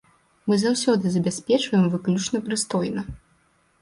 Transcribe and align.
Мы 0.51 0.55
заўсёды 0.61 1.05
забяспечваем 1.15 1.85
выключна 1.97 2.37
прыстойна. 2.49 3.01